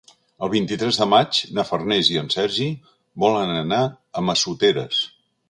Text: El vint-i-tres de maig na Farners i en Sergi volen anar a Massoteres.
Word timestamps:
El 0.45 0.51
vint-i-tres 0.51 0.95
de 1.01 1.05
maig 1.11 1.41
na 1.57 1.65
Farners 1.71 2.09
i 2.13 2.17
en 2.23 2.31
Sergi 2.37 2.71
volen 3.27 3.55
anar 3.59 3.83
a 3.85 4.27
Massoteres. 4.33 5.07